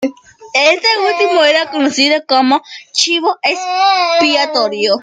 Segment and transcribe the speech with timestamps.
[0.71, 4.99] Este último era conocido como chivo expiatorio.